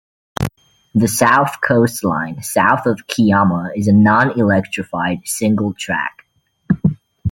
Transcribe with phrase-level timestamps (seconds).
[0.95, 6.25] The South Coast Line south of Kiama is non-electrified single track.